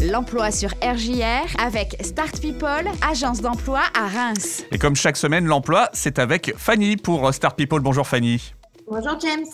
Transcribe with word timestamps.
L'emploi 0.00 0.52
sur 0.52 0.70
RJR 0.80 1.60
avec 1.60 1.96
Start 2.02 2.40
People, 2.40 2.88
agence 3.10 3.40
d'emploi 3.40 3.80
à 3.98 4.06
Reims. 4.06 4.64
Et 4.70 4.78
comme 4.78 4.94
chaque 4.94 5.16
semaine, 5.16 5.44
l'emploi, 5.44 5.88
c'est 5.92 6.20
avec 6.20 6.54
Fanny 6.56 6.96
pour 6.96 7.34
Start 7.34 7.56
People. 7.56 7.80
Bonjour 7.80 8.06
Fanny. 8.06 8.54
Bonjour 8.88 9.18
James. 9.20 9.44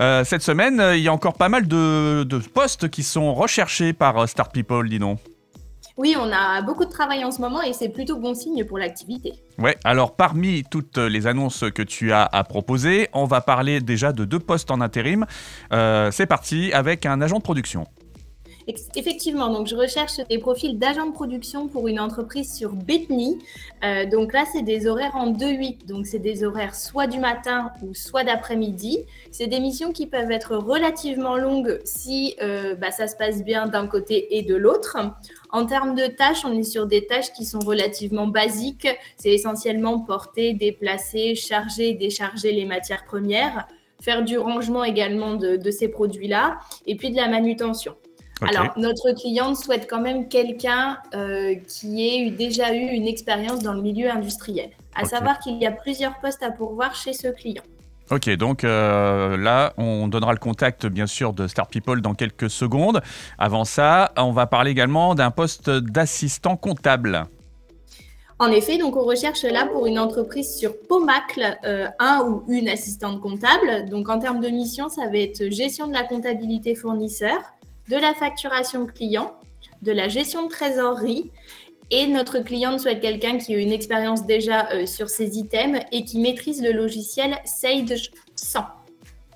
Euh, 0.00 0.24
cette 0.24 0.40
semaine, 0.40 0.82
il 0.94 1.00
y 1.02 1.08
a 1.08 1.12
encore 1.12 1.34
pas 1.34 1.50
mal 1.50 1.68
de, 1.68 2.24
de 2.24 2.38
postes 2.38 2.88
qui 2.88 3.02
sont 3.02 3.34
recherchés 3.34 3.92
par 3.92 4.26
Start 4.26 4.52
People, 4.54 4.88
dis 4.88 4.98
donc. 4.98 5.18
Oui, 5.98 6.16
on 6.18 6.32
a 6.32 6.62
beaucoup 6.62 6.86
de 6.86 6.90
travail 6.90 7.22
en 7.22 7.30
ce 7.30 7.42
moment 7.42 7.60
et 7.60 7.74
c'est 7.74 7.90
plutôt 7.90 8.16
bon 8.16 8.32
signe 8.32 8.64
pour 8.64 8.78
l'activité. 8.78 9.34
Ouais, 9.58 9.76
alors 9.84 10.16
parmi 10.16 10.64
toutes 10.64 10.96
les 10.96 11.26
annonces 11.26 11.64
que 11.74 11.82
tu 11.82 12.10
as 12.10 12.24
à 12.24 12.42
proposer, 12.42 13.10
on 13.12 13.26
va 13.26 13.42
parler 13.42 13.82
déjà 13.82 14.12
de 14.12 14.24
deux 14.24 14.38
postes 14.38 14.70
en 14.70 14.80
intérim. 14.80 15.26
Euh, 15.74 16.10
c'est 16.10 16.24
parti 16.24 16.72
avec 16.72 17.04
un 17.04 17.20
agent 17.20 17.36
de 17.36 17.42
production. 17.42 17.86
Effectivement, 18.96 19.52
donc 19.52 19.66
je 19.66 19.76
recherche 19.76 20.18
des 20.28 20.38
profils 20.38 20.78
d'agent 20.78 21.06
de 21.06 21.12
production 21.12 21.68
pour 21.68 21.88
une 21.88 22.00
entreprise 22.00 22.54
sur 22.54 22.72
Bethany. 22.72 23.38
Euh, 23.84 24.06
donc 24.06 24.32
là, 24.32 24.44
c'est 24.52 24.62
des 24.62 24.86
horaires 24.86 25.16
en 25.16 25.32
2-8. 25.32 25.86
Donc 25.86 26.06
c'est 26.06 26.18
des 26.18 26.44
horaires 26.44 26.74
soit 26.74 27.06
du 27.06 27.18
matin 27.18 27.70
ou 27.82 27.94
soit 27.94 28.24
d'après-midi. 28.24 28.98
C'est 29.30 29.46
des 29.46 29.60
missions 29.60 29.92
qui 29.92 30.06
peuvent 30.06 30.30
être 30.30 30.56
relativement 30.56 31.36
longues 31.36 31.80
si 31.84 32.36
euh, 32.42 32.74
bah, 32.74 32.90
ça 32.90 33.08
se 33.08 33.16
passe 33.16 33.42
bien 33.44 33.66
d'un 33.66 33.86
côté 33.86 34.36
et 34.36 34.42
de 34.42 34.54
l'autre. 34.54 34.96
En 35.50 35.66
termes 35.66 35.94
de 35.94 36.06
tâches, 36.06 36.44
on 36.44 36.52
est 36.52 36.62
sur 36.62 36.86
des 36.86 37.06
tâches 37.06 37.32
qui 37.32 37.44
sont 37.44 37.60
relativement 37.60 38.26
basiques. 38.26 38.88
C'est 39.16 39.30
essentiellement 39.30 40.00
porter, 40.00 40.54
déplacer, 40.54 41.34
charger, 41.34 41.94
décharger 41.94 42.52
les 42.52 42.66
matières 42.66 43.04
premières, 43.04 43.66
faire 44.00 44.22
du 44.22 44.38
rangement 44.38 44.84
également 44.84 45.34
de 45.34 45.70
ces 45.70 45.88
produits-là, 45.88 46.58
et 46.86 46.96
puis 46.96 47.10
de 47.10 47.16
la 47.16 47.28
manutention. 47.28 47.94
Alors, 48.42 48.72
notre 48.76 49.12
cliente 49.12 49.56
souhaite 49.56 49.86
quand 49.88 50.00
même 50.00 50.28
quelqu'un 50.28 50.98
euh, 51.14 51.54
qui 51.66 52.08
ait 52.08 52.26
eu, 52.26 52.30
déjà 52.30 52.74
eu 52.74 52.88
une 52.88 53.06
expérience 53.06 53.62
dans 53.62 53.74
le 53.74 53.82
milieu 53.82 54.10
industriel. 54.10 54.70
À 54.94 55.04
savoir 55.04 55.38
qu'il 55.38 55.58
y 55.58 55.66
a 55.66 55.72
plusieurs 55.72 56.18
postes 56.20 56.42
à 56.42 56.50
pourvoir 56.50 56.94
chez 56.94 57.12
ce 57.12 57.28
client. 57.28 57.62
Ok, 58.10 58.28
donc 58.30 58.64
euh, 58.64 59.36
là, 59.36 59.72
on 59.76 60.08
donnera 60.08 60.32
le 60.32 60.38
contact 60.38 60.86
bien 60.86 61.06
sûr 61.06 61.32
de 61.32 61.46
Star 61.46 61.68
People 61.68 62.00
dans 62.00 62.14
quelques 62.14 62.50
secondes. 62.50 63.00
Avant 63.38 63.64
ça, 63.64 64.10
on 64.16 64.32
va 64.32 64.46
parler 64.46 64.72
également 64.72 65.14
d'un 65.14 65.30
poste 65.30 65.70
d'assistant 65.70 66.56
comptable. 66.56 67.26
En 68.40 68.50
effet, 68.50 68.78
donc 68.78 68.96
on 68.96 69.04
recherche 69.04 69.42
là 69.42 69.66
pour 69.66 69.86
une 69.86 69.98
entreprise 69.98 70.56
sur 70.56 70.72
Pomacle 70.88 71.58
euh, 71.64 71.86
un 71.98 72.22
ou 72.22 72.42
une 72.48 72.68
assistante 72.68 73.20
comptable. 73.20 73.88
Donc 73.90 74.08
en 74.08 74.18
termes 74.18 74.40
de 74.40 74.48
mission, 74.48 74.88
ça 74.88 75.06
va 75.08 75.18
être 75.18 75.50
gestion 75.50 75.86
de 75.86 75.92
la 75.92 76.02
comptabilité 76.02 76.74
fournisseur, 76.74 77.38
de 77.90 77.96
la 77.96 78.14
facturation 78.14 78.86
client, 78.86 79.34
de 79.82 79.92
la 79.92 80.08
gestion 80.08 80.44
de 80.46 80.48
trésorerie. 80.50 81.30
Et 81.90 82.06
notre 82.06 82.38
cliente 82.38 82.78
souhaite 82.78 83.00
quelqu'un 83.00 83.38
qui 83.38 83.52
a 83.52 83.58
une 83.58 83.72
expérience 83.72 84.24
déjà 84.24 84.70
euh, 84.70 84.86
sur 84.86 85.08
ces 85.08 85.38
items 85.38 85.80
et 85.90 86.04
qui 86.04 86.20
maîtrise 86.20 86.62
le 86.62 86.70
logiciel 86.70 87.36
Sage 87.44 88.12
100. 88.36 88.60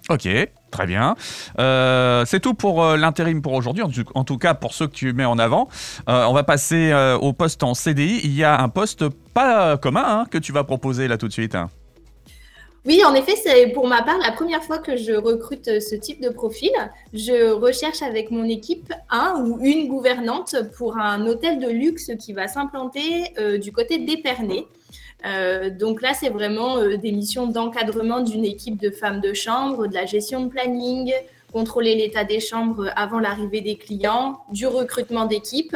Ok, 0.09 0.29
très 0.71 0.87
bien. 0.87 1.17
Euh, 1.59 2.25
c'est 2.27 2.39
tout 2.39 2.55
pour 2.55 2.85
euh, 2.85 2.97
l'intérim 2.97 3.43
pour 3.43 3.55
aujourd'hui, 3.55 3.83
en, 4.15 4.25
tout 4.25 4.39
cas 4.39 4.55
pour 4.55 4.73
ceux 4.73 4.87
que 4.87 4.93
tu 4.93 5.13
mets 5.15 5.25
en 5.25 5.39
avant. 5.39 5.69
on 6.07 6.33
va 6.33 6.45
passer 6.45 6.95
au 7.21 7.33
poste 7.33 7.65
en 7.65 7.75
CDI. 7.75 8.21
Il 8.23 8.37
y 8.37 8.45
a 8.45 8.61
un 8.61 8.69
poste 8.69 9.09
pas 9.09 9.77
commun 9.79 10.05
hein, 10.07 10.27
que 10.31 10.39
tu 10.39 10.53
vas 10.53 10.63
proposer 10.63 11.09
là 11.09 11.19
tout 11.19 11.27
de 11.27 11.33
suite. 11.33 11.57
Oui, 12.87 13.03
en 13.03 13.15
effet, 13.15 13.35
c'est 13.35 13.69
pour 13.69 13.87
ma 13.87 14.03
part 14.03 14.19
la 14.19 14.31
première 14.31 14.63
fois 14.63 14.77
que 14.77 14.95
je 14.95 15.13
recrute 15.13 15.69
euh, 15.69 15.81
ce 15.81 15.95
type 15.95 16.21
de 16.21 16.29
profil. 16.29 16.71
Je 17.15 17.51
recherche 17.51 18.03
avec 18.03 18.31
mon 18.31 18.45
équipe 18.45 18.93
un 19.09 19.43
ou 19.43 19.59
une 19.65 19.89
gouvernante 19.89 20.55
pour 20.77 20.99
un 20.99 21.27
hôtel 21.27 21.59
de 21.61 21.69
luxe 21.69 22.11
qui 22.21 22.35
va 22.35 22.47
s'implanter 22.47 23.33
euh, 23.39 23.57
du 23.57 23.73
côté 23.73 23.97
d'Épernay. 23.97 24.67
Euh, 25.25 25.71
donc 25.71 26.03
là, 26.03 26.13
c'est 26.13 26.29
vraiment 26.29 26.87
des 26.87 27.13
missions 27.13 27.47
d'encadrement 27.47 28.21
d'une 28.21 28.45
équipe 28.45 28.79
de 28.79 28.91
femmes 28.91 29.23
de 29.23 29.33
chambre, 29.33 29.87
de 29.87 29.95
la 29.95 30.05
gestion 30.05 30.45
de 30.45 30.51
planning, 30.51 31.15
contrôler 31.55 31.95
l'état 31.95 32.25
des 32.25 32.41
chambres 32.41 32.91
avant 32.97 33.19
l'arrivée 33.19 33.63
des 33.63 33.77
clients, 33.77 34.41
du 34.53 34.67
recrutement 34.67 35.25
d'équipe 35.25 35.75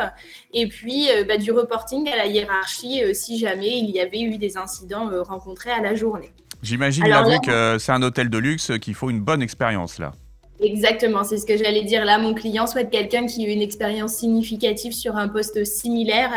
et 0.53 0.67
puis 0.67 1.07
bah, 1.27 1.39
du 1.39 1.53
reporting 1.53 2.07
à 2.11 2.17
la 2.17 2.27
hiérarchie 2.27 3.15
si 3.15 3.39
jamais 3.39 3.79
il 3.79 3.89
y 3.91 4.01
avait 4.01 4.21
eu 4.21 4.37
des 4.37 4.59
incidents 4.59 5.09
rencontrés 5.23 5.71
à 5.71 5.81
la 5.81 5.95
journée. 5.95 6.33
J'imagine, 6.63 7.07
là, 7.07 7.23
vu 7.23 7.39
que 7.41 7.79
c'est 7.79 7.93
un 7.93 8.03
hôtel 8.03 8.31
de 8.31 8.39
luxe, 8.39 8.73
qu'il 8.81 8.95
faut 8.95 9.11
une 9.11 9.21
bonne 9.21 9.43
expérience 9.43 9.99
là. 9.99 10.13
Exactement, 10.61 11.23
c'est 11.23 11.39
ce 11.39 11.47
que 11.47 11.57
j'allais 11.57 11.85
dire. 11.85 12.05
Là, 12.05 12.19
mon 12.19 12.35
client 12.35 12.67
souhaite 12.67 12.91
quelqu'un 12.91 13.27
qui 13.27 13.47
ait 13.47 13.53
une 13.53 13.63
expérience 13.63 14.15
significative 14.15 14.93
sur 14.93 15.17
un 15.17 15.29
poste 15.29 15.65
similaire 15.65 16.31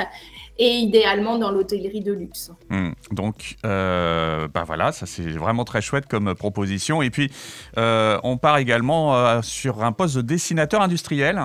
et 0.59 0.75
idéalement 0.75 1.39
dans 1.39 1.49
l'hôtellerie 1.49 2.01
de 2.01 2.13
luxe. 2.13 2.51
Hmm. 2.69 2.91
Donc, 3.11 3.55
euh, 3.65 4.47
bah 4.47 4.63
voilà, 4.65 4.91
ça 4.91 5.07
c'est 5.07 5.23
vraiment 5.23 5.65
très 5.65 5.81
chouette 5.81 6.05
comme 6.05 6.35
proposition. 6.35 7.01
Et 7.01 7.09
puis, 7.09 7.31
euh, 7.77 8.19
on 8.23 8.37
part 8.37 8.59
également 8.59 9.17
euh, 9.17 9.41
sur 9.41 9.83
un 9.83 9.91
poste 9.91 10.17
de 10.17 10.21
dessinateur 10.21 10.81
industriel. 10.81 11.41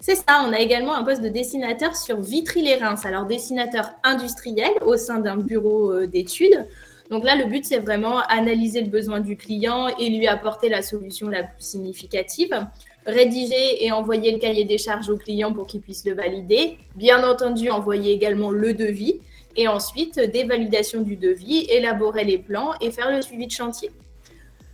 C'est 0.00 0.14
ça, 0.14 0.44
on 0.46 0.52
a 0.52 0.60
également 0.60 0.94
un 0.94 1.02
poste 1.02 1.22
de 1.22 1.28
dessinateur 1.28 1.96
sur 1.96 2.20
Vitry-les-Reims. 2.20 3.04
Alors, 3.04 3.26
dessinateur 3.26 3.90
industriel 4.04 4.70
au 4.86 4.96
sein 4.96 5.18
d'un 5.18 5.36
bureau 5.36 6.06
d'études. 6.06 6.68
Donc 7.12 7.24
là, 7.24 7.36
le 7.36 7.44
but, 7.44 7.66
c'est 7.66 7.78
vraiment 7.78 8.20
analyser 8.20 8.80
le 8.80 8.88
besoin 8.88 9.20
du 9.20 9.36
client 9.36 9.88
et 9.98 10.08
lui 10.08 10.26
apporter 10.26 10.70
la 10.70 10.80
solution 10.80 11.28
la 11.28 11.42
plus 11.42 11.62
significative. 11.62 12.66
Rédiger 13.04 13.84
et 13.84 13.92
envoyer 13.92 14.32
le 14.32 14.38
cahier 14.38 14.64
des 14.64 14.78
charges 14.78 15.10
au 15.10 15.18
client 15.18 15.52
pour 15.52 15.66
qu'il 15.66 15.82
puisse 15.82 16.06
le 16.06 16.14
valider. 16.14 16.78
Bien 16.96 17.22
entendu, 17.22 17.68
envoyer 17.68 18.14
également 18.14 18.50
le 18.50 18.72
devis. 18.72 19.20
Et 19.56 19.68
ensuite, 19.68 20.18
des 20.18 20.44
validations 20.44 21.02
du 21.02 21.16
devis, 21.16 21.66
élaborer 21.68 22.24
les 22.24 22.38
plans 22.38 22.72
et 22.80 22.90
faire 22.90 23.14
le 23.14 23.20
suivi 23.20 23.46
de 23.46 23.52
chantier. 23.52 23.90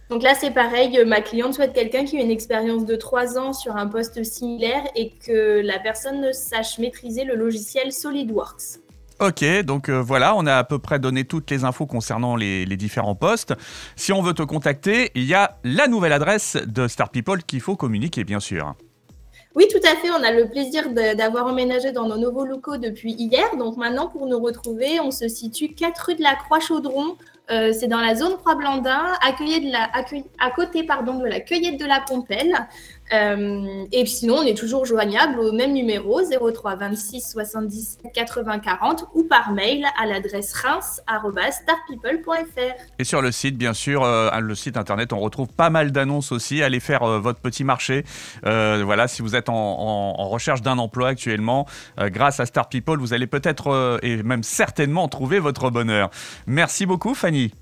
Donc 0.08 0.22
là, 0.22 0.34
c'est 0.36 0.52
pareil, 0.52 0.96
ma 1.04 1.20
cliente 1.20 1.54
souhaite 1.54 1.72
quelqu'un 1.72 2.04
qui 2.04 2.18
a 2.18 2.22
une 2.22 2.30
expérience 2.30 2.86
de 2.86 2.94
trois 2.94 3.36
ans 3.36 3.52
sur 3.52 3.76
un 3.76 3.88
poste 3.88 4.22
similaire 4.22 4.84
et 4.94 5.10
que 5.26 5.60
la 5.60 5.80
personne 5.80 6.32
sache 6.32 6.78
maîtriser 6.78 7.24
le 7.24 7.34
logiciel 7.34 7.90
SolidWorks. 7.90 8.78
Ok, 9.20 9.44
donc 9.64 9.88
euh, 9.88 10.00
voilà, 10.00 10.36
on 10.36 10.46
a 10.46 10.54
à 10.54 10.64
peu 10.64 10.78
près 10.78 11.00
donné 11.00 11.24
toutes 11.24 11.50
les 11.50 11.64
infos 11.64 11.86
concernant 11.86 12.36
les, 12.36 12.64
différents 12.76 13.16
postes. 13.16 13.52
Si 13.96 14.12
on 14.12 14.22
veut 14.22 14.32
te 14.32 14.44
contacter, 14.44 15.10
il 15.16 15.24
y 15.24 15.34
a 15.34 15.58
la 15.64 15.88
nouvelle 15.88 16.12
adresse 16.12 16.56
de 16.66 16.86
Star 16.86 17.10
People 17.10 17.42
qu'il 17.42 17.60
faut 17.60 17.74
communiquer, 17.74 18.22
bien 18.22 18.38
sûr. 18.38 18.76
Oui, 19.56 19.66
tout 19.72 19.84
à 19.84 19.96
fait. 19.96 20.08
On 20.12 20.22
a 20.22 20.30
le 20.30 20.48
plaisir 20.48 20.90
d'avoir 21.16 21.46
emménagé 21.46 21.90
dans 21.90 22.06
nos 22.06 22.16
nouveaux 22.16 22.44
locaux 22.44 22.76
depuis 22.76 23.12
hier. 23.12 23.56
Donc 23.56 23.76
maintenant, 23.76 24.06
pour 24.06 24.26
nous 24.26 24.38
retrouver, 24.38 25.00
on 25.00 25.10
se 25.10 25.26
situe 25.26 25.74
4 25.74 25.98
rue 25.98 26.14
de 26.14 26.22
la 26.22 26.36
Croix-Chaudron. 26.36 27.16
Euh, 27.50 27.72
c'est 27.72 27.88
dans 27.88 28.00
la 28.00 28.14
zone 28.14 28.36
Croix-Blandin, 28.36 29.14
à 29.20 30.50
côté 30.50 30.84
pardon, 30.84 31.18
de 31.18 31.26
la 31.26 31.40
cueillette 31.40 31.80
de 31.80 31.86
la 31.86 32.00
Pompelle. 32.06 32.54
Euh, 33.12 33.84
et 33.92 34.06
sinon, 34.06 34.36
on 34.36 34.42
est 34.42 34.56
toujours 34.56 34.84
joignable 34.84 35.40
au 35.40 35.50
même 35.52 35.72
numéro 35.72 36.20
03 36.22 36.76
26 36.76 37.32
77 37.32 38.12
80 38.12 38.60
40 38.60 39.06
ou 39.14 39.24
par 39.24 39.52
mail 39.52 39.84
à 39.98 40.06
l'adresse 40.06 40.52
reims.starpeople.fr. 40.54 42.74
Et 42.98 43.04
sur 43.04 43.22
le 43.22 43.32
site, 43.32 43.56
bien 43.56 43.72
sûr, 43.72 44.04
euh, 44.04 44.30
le 44.40 44.54
site 44.54 44.76
internet, 44.76 45.12
on 45.12 45.20
retrouve 45.20 45.48
pas 45.48 45.70
mal 45.70 45.90
d'annonces 45.92 46.32
aussi. 46.32 46.62
Allez 46.62 46.80
faire 46.80 47.02
euh, 47.02 47.18
votre 47.18 47.40
petit 47.40 47.64
marché. 47.64 48.04
voilà, 48.42 49.08
si 49.08 49.22
vous 49.22 49.34
êtes 49.36 49.48
en, 49.48 50.28
recherche 50.28 50.60
d'un 50.62 50.78
emploi 50.78 51.08
actuellement, 51.08 51.66
grâce 51.98 52.40
à 52.40 52.46
Star 52.46 52.68
People, 52.68 52.98
vous 52.98 53.14
allez 53.14 53.26
peut-être 53.26 53.98
et 54.02 54.22
même 54.22 54.42
certainement 54.42 55.08
trouver 55.08 55.38
votre 55.38 55.70
bonheur. 55.70 56.10
Merci 56.46 56.84
beaucoup, 56.86 57.14
Fanny. 57.14 57.52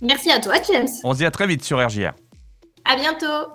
Merci 0.00 0.30
à 0.30 0.40
toi, 0.40 0.54
James. 0.70 0.88
On 1.04 1.12
se 1.12 1.18
dit 1.18 1.26
à 1.26 1.30
très 1.30 1.46
vite 1.46 1.64
sur 1.64 1.84
RJR. 1.84 2.12
À 2.84 2.96
bientôt. 2.96 3.52